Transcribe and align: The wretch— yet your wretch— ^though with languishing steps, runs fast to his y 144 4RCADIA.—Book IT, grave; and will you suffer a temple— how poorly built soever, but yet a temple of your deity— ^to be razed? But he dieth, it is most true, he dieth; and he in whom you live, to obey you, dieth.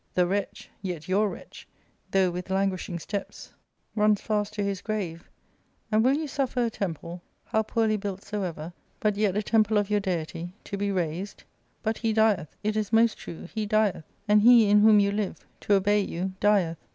The 0.15 0.25
wretch— 0.25 0.67
yet 0.81 1.07
your 1.07 1.29
wretch— 1.29 1.67
^though 2.11 2.33
with 2.33 2.49
languishing 2.49 2.97
steps, 2.97 3.53
runs 3.95 4.19
fast 4.19 4.51
to 4.55 4.63
his 4.63 4.81
y 4.87 5.19
144 5.89 5.89
4RCADIA.—Book 5.89 5.89
IT, 5.89 5.89
grave; 5.91 5.91
and 5.91 6.03
will 6.03 6.17
you 6.19 6.27
suffer 6.27 6.65
a 6.65 6.69
temple— 6.71 7.21
how 7.51 7.61
poorly 7.61 7.97
built 7.97 8.23
soever, 8.23 8.73
but 8.99 9.15
yet 9.15 9.37
a 9.37 9.43
temple 9.43 9.77
of 9.77 9.91
your 9.91 9.99
deity— 9.99 10.53
^to 10.65 10.79
be 10.79 10.91
razed? 10.91 11.43
But 11.83 11.99
he 11.99 12.13
dieth, 12.13 12.47
it 12.63 12.75
is 12.75 12.91
most 12.91 13.19
true, 13.19 13.47
he 13.53 13.67
dieth; 13.67 14.03
and 14.27 14.41
he 14.41 14.67
in 14.71 14.79
whom 14.79 14.99
you 14.99 15.11
live, 15.11 15.45
to 15.59 15.75
obey 15.75 15.99
you, 15.99 16.33
dieth. 16.39 16.77